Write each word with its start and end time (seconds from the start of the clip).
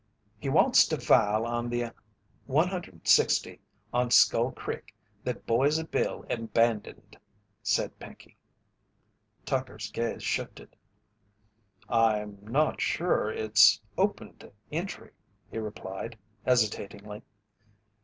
"He 0.39 0.49
wants 0.49 0.87
to 0.87 0.99
file 0.99 1.45
on 1.45 1.69
the 1.69 1.91
160 2.47 3.59
on 3.93 4.09
Skull 4.09 4.51
Crick 4.51 4.95
that 5.23 5.45
Boise 5.45 5.83
Bill 5.83 6.25
abandoned," 6.27 7.19
said 7.61 7.99
Pinkey. 7.99 8.35
Tucker's 9.45 9.91
gaze 9.91 10.23
shifted. 10.23 10.75
"I'm 11.87 12.39
not 12.41 12.81
sure 12.81 13.31
it's 13.31 13.79
open 13.95 14.33
to 14.37 14.51
entry," 14.71 15.11
he 15.51 15.59
replied, 15.59 16.17
hesitatingly. 16.47 17.21